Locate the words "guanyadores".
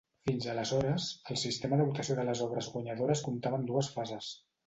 2.77-3.23